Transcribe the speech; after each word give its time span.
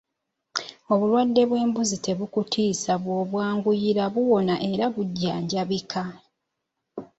Obulwadde 0.93 1.41
bw'embuzi 1.49 1.97
tebukutiisa 2.05 2.93
bw'obwanguyira 3.03 4.03
buwona 4.13 4.55
era 4.71 4.85
bujjanjabika. 4.93 6.03